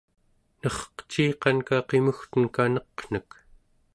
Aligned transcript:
nerqeciqanka 0.61 1.77
qimugtenka 1.87 2.63
neqnek 2.73 3.29